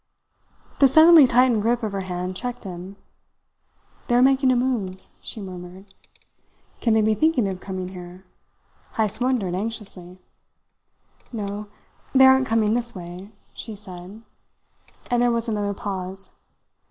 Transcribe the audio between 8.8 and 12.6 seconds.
Heyst wondered anxiously. "No, they aren't